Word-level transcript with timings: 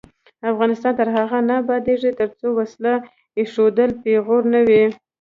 افغانستان 0.51 0.93
تر 0.99 1.07
هغو 1.15 1.39
نه 1.49 1.53
ابادیږي، 1.63 2.11
ترڅو 2.19 2.47
وسله 2.59 2.93
ایښودل 3.39 3.91
پیغور 4.03 4.43
نه 4.53 4.59
وي. 4.67 4.83